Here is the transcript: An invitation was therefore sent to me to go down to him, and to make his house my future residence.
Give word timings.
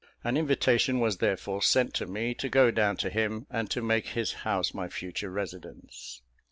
An 0.23 0.35
invitation 0.35 0.99
was 0.99 1.17
therefore 1.17 1.61
sent 1.61 1.93
to 1.93 2.07
me 2.07 2.33
to 2.33 2.49
go 2.49 2.71
down 2.71 2.97
to 2.97 3.09
him, 3.11 3.45
and 3.51 3.69
to 3.69 3.83
make 3.83 4.07
his 4.07 4.33
house 4.33 4.73
my 4.73 4.87
future 4.87 5.29
residence. 5.29 6.23